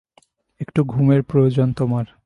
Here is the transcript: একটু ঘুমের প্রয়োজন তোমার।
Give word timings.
একটু 0.61 0.83
ঘুমের 0.83 1.23
প্রয়োজন 1.23 1.73
তোমার। 1.73 2.05